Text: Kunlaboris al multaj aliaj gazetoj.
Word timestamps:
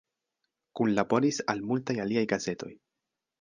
Kunlaboris 0.79 1.39
al 1.55 1.61
multaj 1.73 1.97
aliaj 2.07 2.25
gazetoj. 2.33 2.73